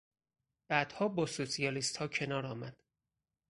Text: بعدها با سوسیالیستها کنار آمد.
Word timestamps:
بعدها 0.69 1.07
با 1.07 1.25
سوسیالیستها 1.25 2.07
کنار 2.07 2.45
آمد. 2.45 2.83